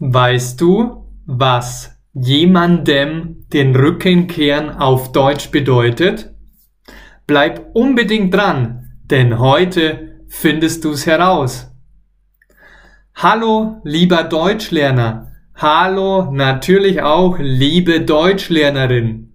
Weißt 0.00 0.60
du, 0.60 1.08
was 1.26 1.98
jemandem 2.12 3.46
den 3.52 3.74
Rücken 3.74 4.28
kehren 4.28 4.70
auf 4.70 5.10
Deutsch 5.10 5.50
bedeutet? 5.50 6.30
Bleib 7.26 7.74
unbedingt 7.74 8.32
dran, 8.32 8.90
denn 9.10 9.40
heute 9.40 10.20
findest 10.28 10.84
du's 10.84 11.04
heraus. 11.04 11.72
Hallo, 13.16 13.80
lieber 13.82 14.22
Deutschlerner. 14.22 15.32
Hallo, 15.56 16.30
natürlich 16.30 17.02
auch, 17.02 17.36
liebe 17.40 18.02
Deutschlernerin. 18.02 19.32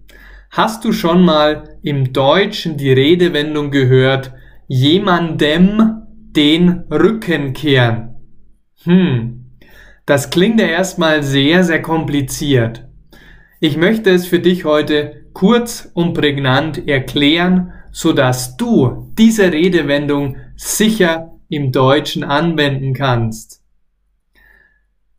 Hast 0.50 0.82
du 0.86 0.92
schon 0.92 1.26
mal 1.26 1.76
im 1.82 2.14
Deutschen 2.14 2.78
die 2.78 2.92
Redewendung 2.92 3.70
gehört, 3.70 4.32
jemandem 4.66 6.06
den 6.08 6.84
Rücken 6.90 7.52
kehren? 7.52 8.16
Hm, 8.84 9.43
das 10.06 10.30
klingt 10.30 10.60
ja 10.60 10.66
erstmal 10.66 11.22
sehr, 11.22 11.64
sehr 11.64 11.80
kompliziert. 11.80 12.86
Ich 13.60 13.76
möchte 13.76 14.10
es 14.10 14.26
für 14.26 14.40
dich 14.40 14.64
heute 14.64 15.24
kurz 15.32 15.90
und 15.94 16.14
prägnant 16.14 16.86
erklären, 16.86 17.72
so 17.90 18.12
dass 18.12 18.56
du 18.56 19.12
diese 19.16 19.52
Redewendung 19.52 20.36
sicher 20.56 21.32
im 21.48 21.72
Deutschen 21.72 22.24
anwenden 22.24 22.92
kannst. 22.92 23.62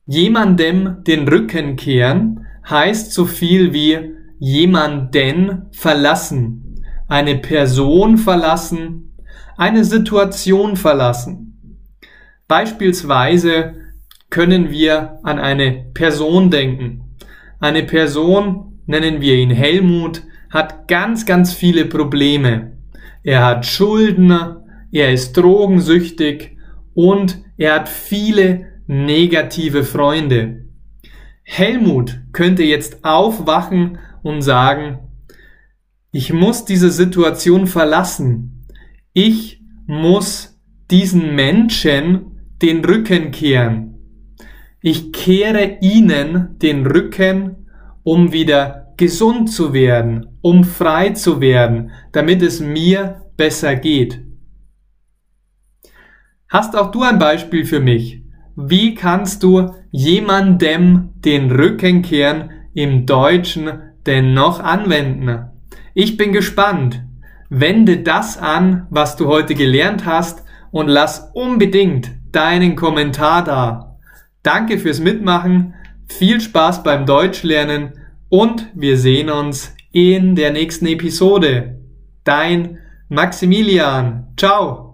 Jemandem 0.05 1.03
den 1.03 1.27
Rücken 1.27 1.75
kehren 1.77 2.45
heißt 2.69 3.11
so 3.11 3.25
viel 3.25 3.73
wie 3.73 4.15
jemanden 4.37 5.67
verlassen, 5.71 6.83
eine 7.07 7.37
Person 7.37 8.17
verlassen, 8.17 9.17
eine 9.57 9.83
Situation 9.83 10.75
verlassen. 10.75 11.79
Beispielsweise 12.47 13.84
können 14.35 14.69
wir 14.69 15.19
an 15.23 15.39
eine 15.39 15.85
Person 15.93 16.51
denken. 16.51 17.15
Eine 17.61 17.83
Person, 17.83 18.81
nennen 18.85 19.21
wir 19.21 19.35
ihn 19.35 19.49
Helmut, 19.49 20.23
hat 20.49 20.89
ganz, 20.89 21.25
ganz 21.25 21.53
viele 21.53 21.85
Probleme. 21.85 22.73
Er 23.23 23.45
hat 23.45 23.65
Schulden, 23.65 24.29
er 24.91 25.13
ist 25.13 25.37
drogensüchtig 25.37 26.57
und 26.93 27.37
er 27.55 27.75
hat 27.75 27.87
viele 27.87 28.73
negative 28.87 29.85
Freunde. 29.85 30.65
Helmut 31.43 32.19
könnte 32.33 32.63
jetzt 32.63 33.05
aufwachen 33.05 33.99
und 34.21 34.41
sagen, 34.41 34.99
ich 36.11 36.33
muss 36.33 36.65
diese 36.65 36.89
Situation 36.89 37.67
verlassen. 37.67 38.65
Ich 39.13 39.61
muss 39.87 40.59
diesen 40.91 41.35
Menschen 41.35 42.49
den 42.61 42.83
Rücken 42.83 43.31
kehren. 43.31 43.94
Ich 44.87 45.11
kehre 45.13 45.79
ihnen 45.81 46.59
den 46.59 46.85
Rücken, 46.85 47.65
um 48.03 48.31
wieder 48.31 48.93
gesund 48.97 49.51
zu 49.51 49.73
werden, 49.73 50.37
um 50.41 50.63
frei 50.63 51.09
zu 51.09 51.41
werden, 51.41 51.89
damit 52.11 52.43
es 52.43 52.59
mir 52.59 53.23
besser 53.35 53.77
geht. 53.77 54.21
Hast 56.49 56.77
auch 56.77 56.91
du 56.91 57.01
ein 57.01 57.17
Beispiel 57.17 57.65
für 57.65 57.79
mich? 57.79 58.21
Wie 58.55 58.93
kannst 58.93 59.41
du 59.41 59.73
jemandem 59.89 61.13
den 61.15 61.49
Rücken 61.49 62.03
kehren 62.03 62.51
im 62.75 63.07
Deutschen 63.07 63.81
denn 64.05 64.35
noch 64.35 64.59
anwenden? 64.59 65.47
Ich 65.95 66.15
bin 66.15 66.31
gespannt. 66.31 67.01
Wende 67.49 68.03
das 68.03 68.37
an, 68.37 68.85
was 68.91 69.15
du 69.15 69.25
heute 69.25 69.55
gelernt 69.55 70.05
hast 70.05 70.43
und 70.69 70.89
lass 70.89 71.31
unbedingt 71.33 72.11
deinen 72.31 72.75
Kommentar 72.75 73.43
da. 73.43 73.84
Danke 74.45 74.77
fürs 74.77 74.99
Mitmachen, 74.99 75.73
viel 76.07 76.39
Spaß 76.39 76.83
beim 76.83 77.07
Deutschlernen 77.07 77.93
und 78.29 78.67
wir 78.75 78.95
sehen 78.95 79.31
uns 79.31 79.73
in 79.91 80.35
der 80.35 80.51
nächsten 80.51 80.85
Episode. 80.85 81.79
Dein 82.23 82.77
Maximilian. 83.09 84.27
Ciao. 84.37 84.84